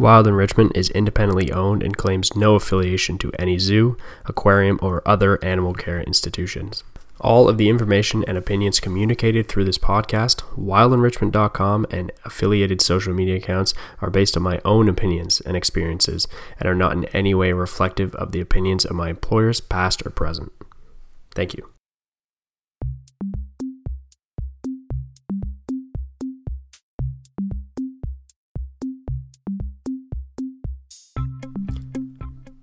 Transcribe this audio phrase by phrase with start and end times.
[0.00, 5.38] Wild Enrichment is independently owned and claims no affiliation to any zoo, aquarium, or other
[5.44, 6.82] animal care institutions.
[7.20, 13.36] All of the information and opinions communicated through this podcast, wildenrichment.com, and affiliated social media
[13.36, 16.26] accounts are based on my own opinions and experiences
[16.58, 20.08] and are not in any way reflective of the opinions of my employers, past or
[20.08, 20.50] present.
[21.34, 21.68] Thank you.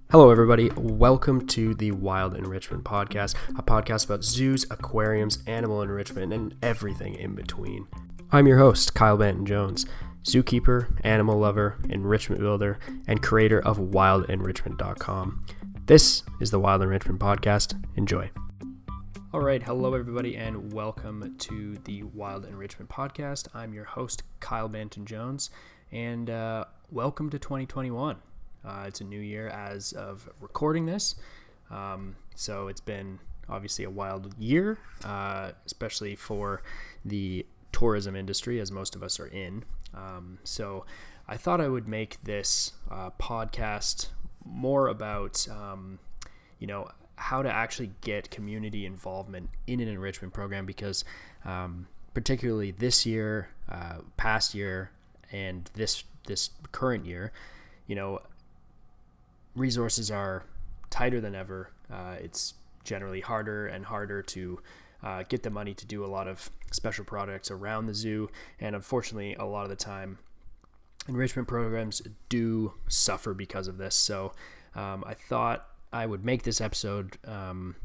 [0.10, 0.72] Hello, everybody.
[0.78, 7.16] Welcome to the Wild Enrichment Podcast, a podcast about zoos, aquariums, animal enrichment, and everything
[7.16, 7.88] in between.
[8.32, 9.86] I'm your host, Kyle Benton Jones,
[10.24, 15.46] zookeeper, animal lover, enrichment builder, and creator of wildenrichment.com.
[15.88, 17.76] This is the Wild Enrichment Podcast.
[17.98, 18.32] Enjoy.
[19.34, 19.62] All right.
[19.62, 23.50] Hello, everybody, and welcome to the Wild Enrichment Podcast.
[23.54, 25.50] I'm your host, Kyle Benton Jones,
[25.92, 28.16] and uh, welcome to 2021.
[28.68, 31.16] Uh, it's a new year as of recording this.
[31.72, 36.62] Um, so it's been obviously a wild year, uh, especially for
[37.06, 39.64] the tourism industry, as most of us are in.
[39.94, 40.86] Um, so
[41.28, 44.08] I thought I would make this uh, podcast
[44.44, 46.00] more about, um,
[46.60, 51.04] you know, how to actually get community involvement in an enrichment program because,
[51.46, 54.92] um, particularly this year, uh, past year,
[55.32, 57.32] and this this current year,
[57.88, 58.20] you know,
[59.58, 60.46] resources are
[60.90, 61.72] tighter than ever.
[61.92, 64.60] Uh, it's generally harder and harder to
[65.04, 68.76] uh, get the money to do a lot of special projects around the zoo, and
[68.76, 70.18] unfortunately, a lot of the time,
[71.08, 73.96] enrichment programs do suffer because of this.
[73.96, 74.34] So,
[74.76, 77.76] um, I thought I would make this episode um,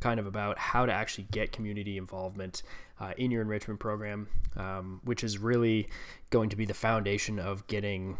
[0.00, 2.62] kind of about how to actually get community involvement
[3.00, 5.88] uh, in your enrichment program, um, which is really
[6.30, 8.16] going to be the foundation of getting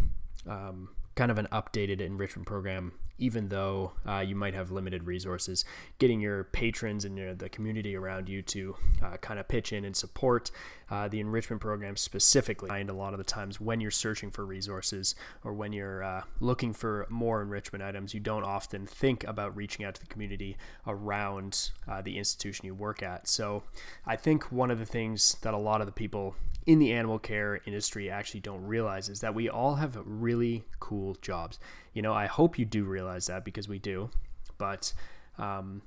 [0.49, 2.93] um, kind of an updated enrichment program,
[3.23, 5.65] even though uh, you might have limited resources.
[5.99, 9.97] Getting your patrons and the community around you to uh, kind of pitch in and
[9.97, 10.51] support
[10.93, 12.69] uh, the enrichment program specifically.
[12.71, 16.23] And a lot of the times when you're searching for resources or when you're uh,
[16.39, 20.59] looking for more enrichment items, you don't often think about reaching out to the community
[20.87, 23.27] around uh, the institution you work at.
[23.27, 23.63] So
[24.05, 26.37] I think one of the things that a lot of the people
[26.67, 31.17] in the animal care industry actually don't realize is that we all have really cool
[31.23, 31.59] jobs.
[31.95, 34.11] You know, I hope you do realize that because we do.
[34.59, 34.93] But,
[35.39, 35.81] um,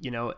[0.00, 0.34] you know,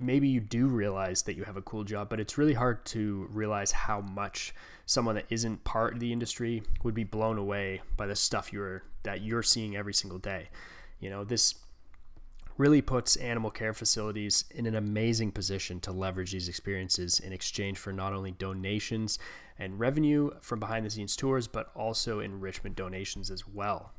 [0.00, 3.28] maybe you do realize that you have a cool job, but it's really hard to
[3.30, 4.54] realize how much
[4.86, 8.82] someone that isn't part of the industry would be blown away by the stuff you're
[9.02, 10.48] that you're seeing every single day.
[11.00, 11.54] You know, this
[12.56, 17.78] really puts animal care facilities in an amazing position to leverage these experiences in exchange
[17.78, 19.18] for not only donations
[19.58, 23.92] and revenue from behind the scenes tours, but also enrichment donations as well.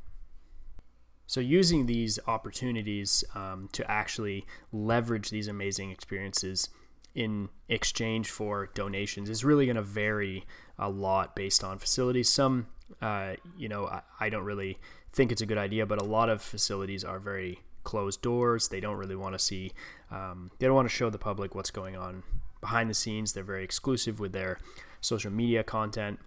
[1.29, 6.69] So, using these opportunities um, to actually leverage these amazing experiences
[7.13, 10.47] in exchange for donations is really going to vary
[10.79, 12.33] a lot based on facilities.
[12.33, 12.65] Some,
[12.99, 14.79] uh, you know, I, I don't really
[15.13, 18.69] think it's a good idea, but a lot of facilities are very closed doors.
[18.69, 19.71] They don't really want to see,
[20.09, 22.23] um, they don't want to show the public what's going on
[22.59, 23.33] behind the scenes.
[23.33, 24.57] They're very exclusive with their
[24.99, 26.19] social media content,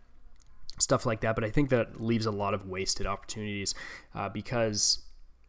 [0.79, 1.35] stuff like that.
[1.35, 3.75] But I think that leaves a lot of wasted opportunities
[4.15, 5.01] uh, because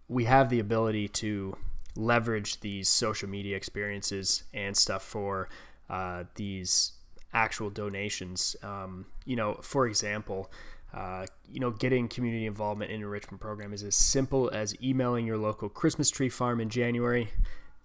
[0.07, 1.57] we have the ability to
[1.95, 5.49] leverage these social media experiences and stuff for
[5.89, 6.93] uh, these
[7.33, 8.55] actual donations.
[8.63, 10.51] Um, you know, for example,
[10.93, 15.37] uh, you know, getting community involvement in enrichment program is as simple as emailing your
[15.37, 17.29] local Christmas tree farm in January.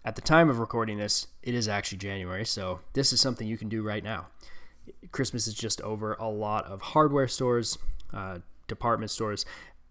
[0.05, 3.59] At the time of recording this, it is actually January, so this is something you
[3.59, 4.26] can do right now.
[5.12, 6.15] Christmas is just over.
[6.15, 7.78] A lot of hardware stores,
[8.12, 9.44] uh, department stores,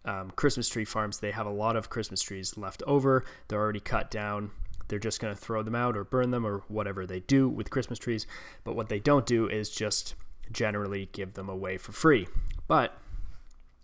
[0.06, 3.25] um, Christmas tree farms, they have a lot of Christmas trees left over.
[3.47, 4.52] They're already cut down.
[4.88, 7.69] They're just going to throw them out or burn them or whatever they do with
[7.69, 8.25] Christmas trees.
[8.63, 10.16] But what they don't do is just
[10.52, 12.28] generally give them away for free.
[12.68, 12.97] But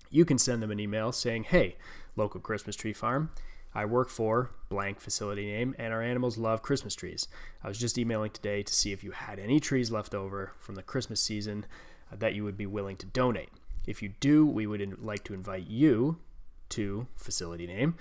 [0.10, 1.76] you can send them an email saying, hey,
[2.16, 3.32] local Christmas tree farm,
[3.76, 7.28] I work for blank facility name, and our animals love Christmas trees.
[7.64, 10.76] I was just emailing today to see if you had any trees left over from
[10.76, 11.66] the Christmas season
[12.12, 13.50] uh, that you would be willing to donate.
[13.88, 16.18] If you do, we would like to invite you
[16.70, 17.96] to facility name.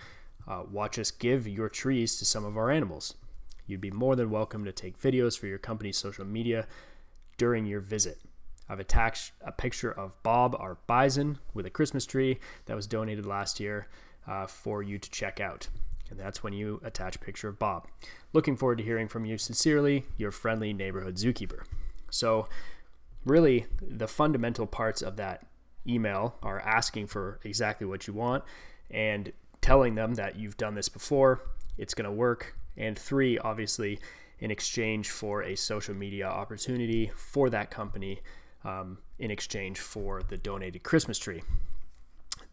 [0.46, 3.14] Uh, watch us give your trees to some of our animals.
[3.66, 6.66] You'd be more than welcome to take videos for your company's social media
[7.38, 8.18] during your visit.
[8.68, 13.26] I've attached a picture of Bob, our bison, with a Christmas tree that was donated
[13.26, 13.88] last year
[14.26, 15.68] uh, for you to check out.
[16.10, 17.86] And that's when you attach a picture of Bob.
[18.32, 21.64] Looking forward to hearing from you sincerely, your friendly neighborhood zookeeper.
[22.10, 22.48] So,
[23.24, 25.46] really, the fundamental parts of that
[25.86, 28.44] email are asking for exactly what you want
[28.90, 29.32] and
[29.62, 31.40] telling them that you've done this before,
[31.78, 32.56] it's going to work.
[32.76, 33.98] And three, obviously,
[34.38, 38.20] in exchange for a social media opportunity for that company
[38.64, 41.42] um, in exchange for the donated Christmas tree.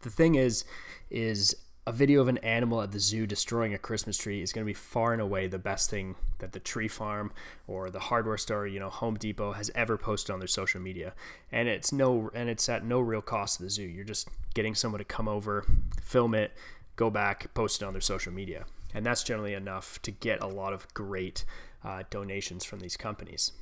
[0.02, 0.64] The thing is,
[1.10, 1.56] is
[1.86, 4.70] a video of an animal at the zoo destroying a Christmas tree is going to
[4.70, 7.32] be far and away the best thing that the tree farm
[7.66, 11.14] or the hardware store, you know, Home Depot has ever posted on their social media.
[11.50, 13.82] And it's no and it's at no real cost to the zoo.
[13.82, 15.66] You're just getting someone to come over,
[16.02, 16.52] film it,
[16.96, 18.66] go back, post it on their social media.
[18.92, 21.44] And that's generally enough to get a lot of great
[21.84, 23.52] uh, donations from these companies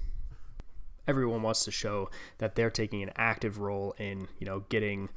[1.06, 5.08] everyone wants to show that they're taking an active role in you know getting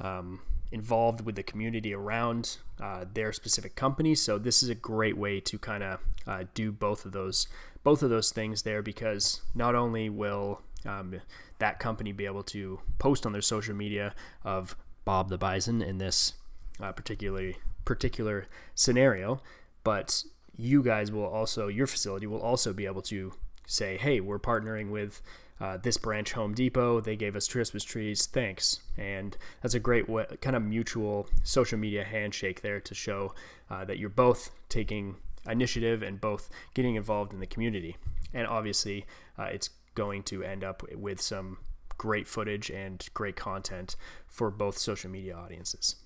[0.00, 0.40] um,
[0.72, 4.14] involved with the community around uh, their specific company.
[4.14, 7.46] So this is a great way to kind of uh, do both of those
[7.82, 11.20] both of those things there because not only will um,
[11.58, 14.74] that company be able to post on their social media of
[15.04, 16.32] Bob the Bison in this
[16.80, 19.40] uh, particularly particular scenario,
[19.84, 20.24] but
[20.56, 23.32] you guys will also your facility will also be able to
[23.66, 25.20] say, hey, we're partnering with
[25.60, 27.00] uh, this branch Home Depot.
[27.00, 28.26] They gave us Christmas trees.
[28.26, 28.80] Thanks.
[28.96, 33.34] And that's a great way, kind of mutual social media handshake there to show
[33.70, 35.16] uh, that you're both taking
[35.48, 37.96] initiative and both getting involved in the community.
[38.32, 39.06] And obviously,
[39.38, 41.58] uh, it's going to end up with some
[41.96, 43.96] great footage and great content
[44.26, 45.96] for both social media audiences.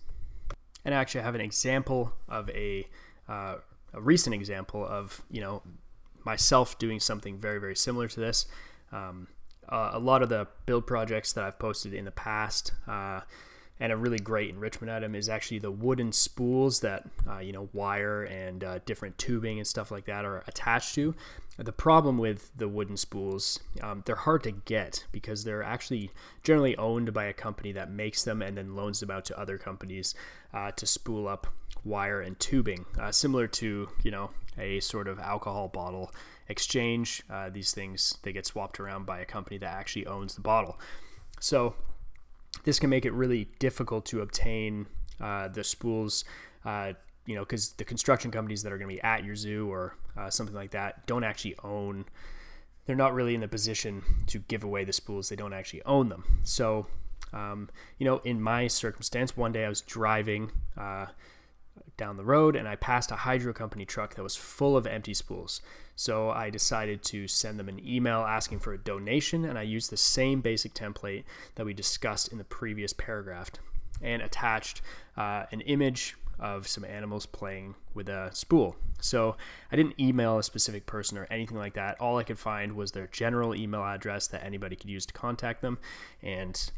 [0.85, 2.87] And I actually, have an example of a,
[3.29, 3.56] uh,
[3.95, 5.62] a recent example of you know
[6.25, 8.47] myself doing something very very similar to this.
[8.93, 9.29] Um,
[9.69, 13.20] uh, a lot of the build projects that I've posted in the past, uh,
[13.81, 17.69] and a really great enrichment item is actually the wooden spools that uh, you know
[17.73, 21.15] wire and uh, different tubing and stuff like that are attached to.
[21.59, 26.12] The problem with the wooden spools, um, they're hard to get because they're actually
[26.44, 29.59] generally owned by a company that makes them and then loans them out to other
[29.59, 30.14] companies
[30.55, 31.49] uh, to spool up
[31.85, 36.12] wire and tubing, uh, similar to you know a sort of alcohol bottle
[36.49, 37.23] exchange.
[37.31, 40.79] Uh, these things they get swapped around by a company that actually owns the bottle.
[41.41, 41.75] So
[42.65, 44.87] this can make it really difficult to obtain
[45.21, 46.25] uh, the spools.
[46.65, 46.95] Uh,
[47.27, 49.95] you know, because the construction companies that are going to be at your zoo or
[50.17, 52.06] uh, something like that don't actually own.
[52.87, 55.29] They're not really in the position to give away the spools.
[55.29, 56.41] They don't actually own them.
[56.43, 56.87] So,
[57.35, 57.69] um,
[57.99, 61.06] you know, in my circumstance, one day I was driving uh,
[61.99, 65.12] down the road and I passed a hydro company truck that was full of empty
[65.12, 65.61] spools.
[65.97, 69.91] So I decided to send them an email asking for a donation and I used
[69.91, 71.25] the same basic template
[71.56, 73.50] that we discussed in the previous paragraph
[74.00, 74.81] and attached
[75.17, 78.77] uh, an image of some animals playing with a spool.
[79.00, 79.37] So
[79.73, 82.00] I didn't email a specific person or anything like that.
[82.00, 85.62] All I could find was their general email address that anybody could use to contact
[85.62, 85.79] them.
[86.23, 86.71] And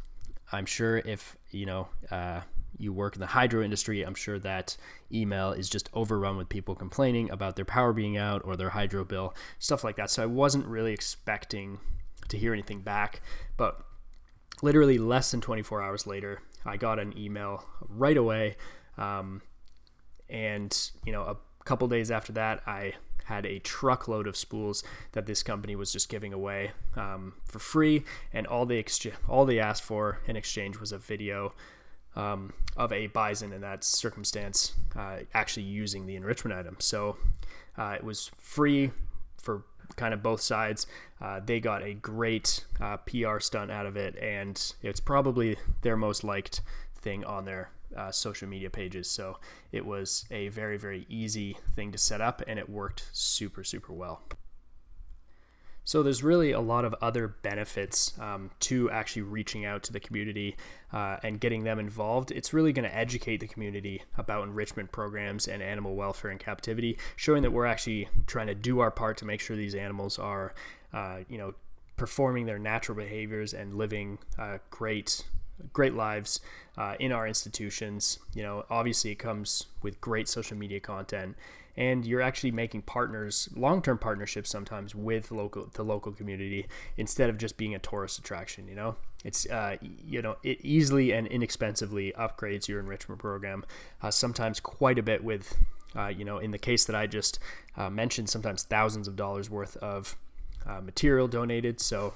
[0.53, 2.41] I'm sure if, you know, uh,
[2.79, 4.77] you work in the hydro industry, I'm sure that
[5.13, 9.05] email is just overrun with people complaining about their power being out or their hydro
[9.05, 10.11] bill, stuff like that.
[10.11, 11.81] So I wasn't really expecting
[12.29, 13.21] to hear anything back.
[13.57, 13.81] But
[14.63, 18.57] literally less than 24 hours later, I got an email right away.
[18.97, 19.43] Um,
[20.29, 22.95] and, you know, a couple days after that, I
[23.25, 24.83] had a truckload of spools
[25.13, 29.47] that this company was just giving away um, for free, and all they exch- all
[29.47, 31.55] they asked for in exchange was a video
[32.17, 36.76] um, of a bison in that circumstance uh, actually using the enrichment item.
[36.79, 37.17] So
[37.79, 38.90] uh, it was free
[39.38, 39.64] for
[39.97, 40.87] kind of both sides.
[41.21, 45.97] Uh, they got a great uh, PR stunt out of it, and it's probably their
[45.97, 46.62] most liked
[46.97, 49.11] thing on their uh, social media pages.
[49.11, 49.38] So
[49.73, 53.93] it was a very, very easy thing to set up, and it worked super, super
[53.93, 54.23] well.
[55.85, 60.01] So there's really a lot of other benefits um, to actually reaching out to the
[60.01, 60.57] community
[60.93, 62.31] uh, and getting them involved.
[62.31, 66.99] It's really going to educate the community about enrichment programs and animal welfare in captivity,
[67.17, 70.55] showing that we're actually trying to do our part to make sure these animals are,
[70.93, 71.55] uh, you know,
[71.97, 75.23] performing their natural behaviors and living uh, great
[75.73, 76.40] great lives
[76.76, 78.19] uh, in our institutions.
[78.35, 81.37] You know, obviously it comes with great social media content
[81.76, 87.38] and you're actually making partners, long-term partnerships sometimes with local the local community instead of
[87.38, 88.69] just being a tourist attraction.
[88.69, 93.64] You know, it's uh, you know it easily and inexpensively upgrades your enrichment program,
[94.02, 95.57] uh, sometimes quite a bit with.
[95.97, 97.40] Uh, you know, in the case that I just
[97.76, 100.17] uh, mentioned, sometimes thousands of dollars worth of
[100.64, 101.81] uh, material donated.
[101.81, 102.14] So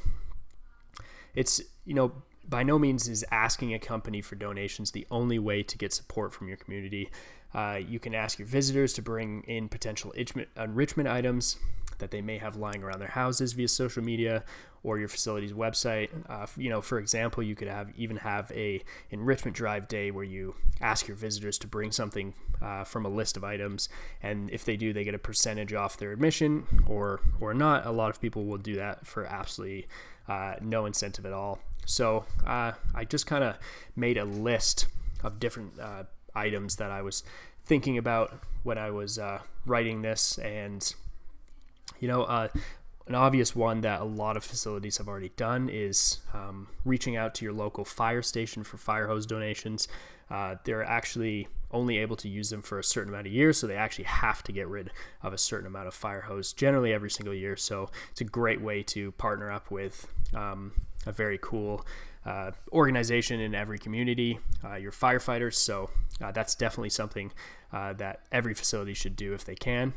[1.34, 2.12] it's you know
[2.48, 6.32] by no means is asking a company for donations the only way to get support
[6.32, 7.10] from your community.
[7.54, 10.12] Uh, you can ask your visitors to bring in potential
[10.56, 11.56] enrichment items.
[11.98, 14.44] that they may have lying around their houses via social media
[14.82, 16.10] or your facility's website.
[16.28, 20.24] Uh, you know, for example, you could have even have a enrichment drive day where
[20.24, 23.88] you ask your visitors to bring something uh, from a list of items,
[24.22, 27.86] and if they do, they get a percentage off their admission, or or not.
[27.86, 29.86] A lot of people will do that for absolutely
[30.28, 31.60] uh, no incentive at all.
[31.84, 33.56] So uh, I just kind of
[33.96, 34.86] made a list
[35.22, 37.22] of different uh, items that I was
[37.64, 40.94] thinking about when I was uh, writing this, and
[42.00, 42.48] you know, uh,
[43.06, 47.34] an obvious one that a lot of facilities have already done is um, reaching out
[47.34, 49.88] to your local fire station for fire hose donations.
[50.30, 53.66] Uh, they're actually only able to use them for a certain amount of years, so
[53.66, 54.90] they actually have to get rid
[55.22, 57.56] of a certain amount of fire hose generally every single year.
[57.56, 60.72] So it's a great way to partner up with um,
[61.06, 61.84] a very cool
[62.26, 65.54] uh, organization in every community, uh, your firefighters.
[65.54, 65.90] So
[66.23, 67.32] uh, that's definitely something
[67.73, 69.92] uh, that every facility should do if they can.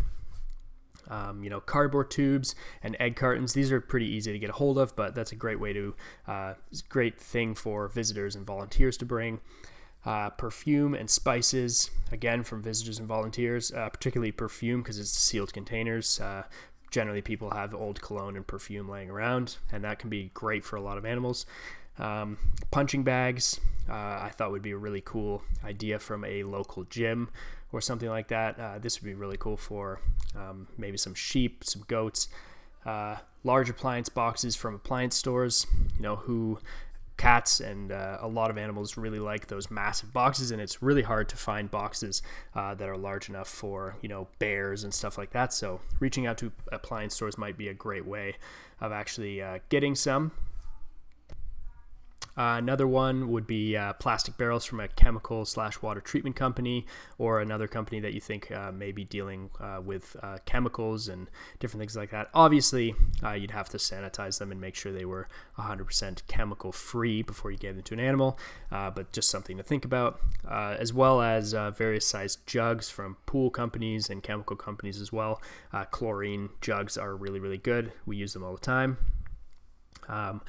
[1.09, 3.53] Um, you know, cardboard tubes and egg cartons.
[3.53, 5.95] These are pretty easy to get a hold of, but that's a great way to,
[6.27, 6.55] uh,
[6.89, 9.39] great thing for visitors and volunteers to bring.
[10.05, 16.21] Uh, perfume and spices, again from visitors and volunteers, particularly perfume because it's sealed containers.
[16.89, 20.75] Generally, people have old cologne and perfume laying around, and that can be great for
[20.77, 21.45] a lot of animals.
[21.99, 22.37] Um,
[22.71, 27.29] punching bags, uh, I thought would be a really cool idea from a local gym
[27.71, 28.59] or something like that.
[28.59, 29.99] Uh, this would be really cool for
[30.35, 32.29] um, maybe some sheep, some goats.
[32.85, 36.59] Uh, large appliance boxes from appliance stores, you know, who
[37.17, 41.01] cats and uh, a lot of animals really like those massive boxes and it's really
[41.01, 42.21] hard to find boxes
[42.55, 45.53] uh, that are large enough for you know bears and stuff like that.
[45.53, 48.35] So reaching out to appliance stores might be a great way
[48.79, 50.31] of actually uh, getting some
[52.37, 56.85] uh, another one would be uh, plastic barrels from a chemical slash water treatment company
[57.17, 61.29] or another company that you think uh, may be dealing uh, with uh, chemicals and
[61.59, 62.29] different things like that.
[62.35, 65.27] Obviously, uh, you'd have to sanitize them and make sure they were
[65.57, 68.37] 100% chemical free before you gave them to an animal,
[68.69, 74.09] but just something to think about, as well as various sized jugs from pool companies
[74.09, 75.41] and chemical companies as well.
[75.91, 77.91] chlorine jugs are really, really good.
[78.05, 78.97] We use them all the time.
[80.07, 80.41] Um,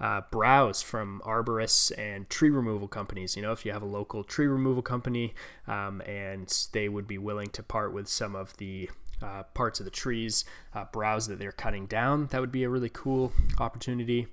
[0.00, 3.36] uh, browse from arborists and tree removal companies.
[3.36, 5.34] You know, if you have a local tree removal company
[5.66, 8.90] um, and they would be willing to part with some of the
[9.22, 12.68] uh, parts of the trees, uh, browse that they're cutting down, that would be a
[12.68, 14.26] really cool opportunity.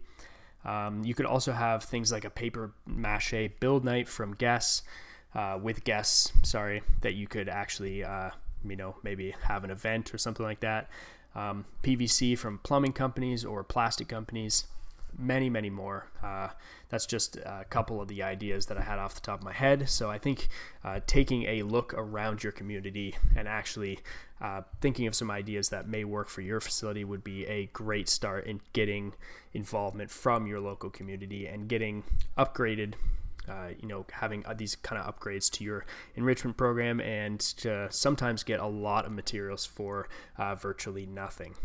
[0.65, 4.83] Um, you could also have things like a paper mache build night from guests,
[5.33, 8.31] uh, with guests, sorry, that you could actually, uh,
[8.67, 10.89] you know, maybe have an event or something like that.
[11.33, 14.65] Um, PVC from plumbing companies or plastic companies
[15.17, 16.07] many, many more.
[16.23, 16.49] Uh,
[16.89, 19.53] that's just a couple of the ideas that I had off the top of my
[19.53, 19.89] head.
[19.89, 20.49] So I think
[20.83, 23.99] uh, taking a look around your community and actually
[24.41, 28.09] uh, thinking of some ideas that may work for your facility would be a great
[28.09, 29.13] start in getting
[29.53, 32.03] involvement from your local community and getting
[32.37, 32.93] upgraded.
[33.49, 35.83] Uh, you know, having uh, these kind of upgrades to your
[36.15, 41.55] enrichment program and to sometimes get a lot of materials for uh, virtually nothing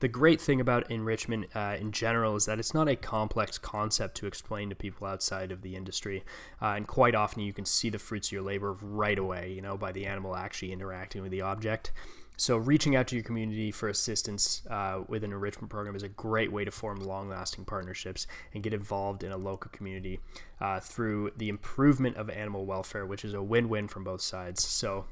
[0.00, 4.16] the great thing about enrichment uh, in general is that it's not a complex concept
[4.16, 6.24] to explain to people outside of the industry.
[6.60, 9.62] Uh, and quite often you can see the fruits of your labor right away, you
[9.62, 11.92] know, by the animal actually interacting with the object.
[12.36, 16.08] So, reaching out to your community for assistance uh, with an enrichment program is a
[16.08, 20.18] great way to form long lasting partnerships and get involved in a local community
[20.60, 24.66] uh, through the improvement of animal welfare, which is a win win from both sides.
[24.66, 25.04] So,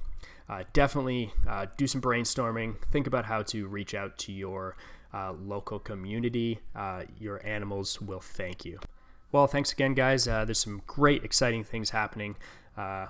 [0.49, 2.77] uh, definitely uh, do some brainstorming.
[2.91, 4.77] Think about how to reach out to your
[5.15, 6.61] uh, local community.
[6.75, 8.79] Uh, your animals will thank you.
[9.31, 10.29] Well, thanks again, guys.
[10.29, 12.37] Uh, there's some great, exciting things happening
[12.77, 13.07] uh,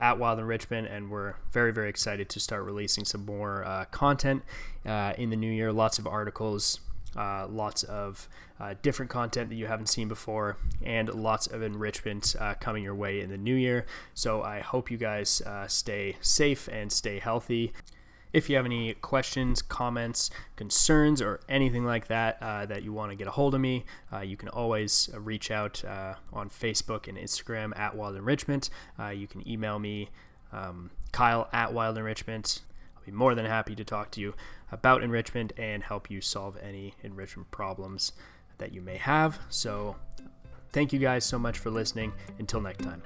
[0.00, 4.42] at Wild Enrichment, and we're very, very excited to start releasing some more content
[4.84, 5.72] in the new year.
[5.72, 6.80] Lots of articles,
[7.16, 8.28] uh, lots of
[8.60, 12.94] uh, different content that you haven't seen before, and lots of enrichment uh, coming your
[12.94, 13.86] way in the new year.
[14.14, 17.72] So I hope you guys uh, stay safe and stay healthy.
[18.32, 23.10] If you have any questions, comments, concerns, or anything like that uh, that you want
[23.12, 25.82] to get a hold of me, uh, you can always reach out
[26.32, 28.68] on Facebook and Instagram at Wild Enrichment.
[29.14, 30.10] you can email me,
[30.52, 32.60] um, Kyle at Wild Enrichment
[33.06, 34.34] be more than happy to talk to you
[34.72, 38.12] about enrichment and help you solve any enrichment problems
[38.58, 39.38] that you may have.
[39.48, 39.96] So,
[40.70, 42.12] thank you guys so much for listening.
[42.38, 43.02] Until next time.